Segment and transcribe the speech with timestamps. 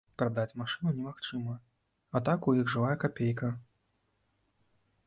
[0.19, 1.53] Прадаць машыну немагчыма,
[2.17, 3.53] а так у іх жывая капейка.